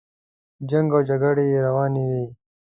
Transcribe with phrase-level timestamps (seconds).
[0.69, 2.25] جنګ او جګړې روانې وې.